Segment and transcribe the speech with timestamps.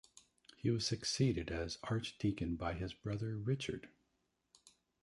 [0.57, 3.87] He was succeeded as Archdeacon by his brother Richard.